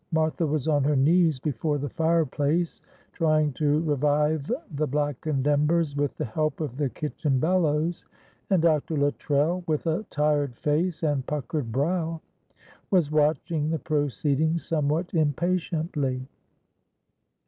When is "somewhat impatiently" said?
14.65-16.25